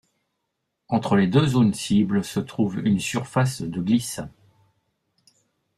[0.87, 4.19] Entre les deux zones-cibles se trouve une surface de glisse.